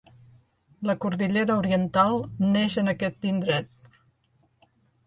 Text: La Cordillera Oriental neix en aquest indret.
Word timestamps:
La 0.89 0.95
Cordillera 1.03 1.59
Oriental 1.65 2.19
neix 2.55 2.81
en 2.85 2.93
aquest 2.95 3.31
indret. 3.35 3.97